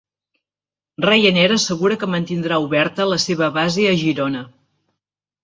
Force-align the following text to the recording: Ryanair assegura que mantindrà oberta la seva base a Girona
Ryanair 1.05 1.51
assegura 1.55 1.97
que 2.05 2.09
mantindrà 2.13 2.59
oberta 2.65 3.07
la 3.11 3.19
seva 3.27 3.51
base 3.59 3.87
a 3.93 3.95
Girona 4.03 4.43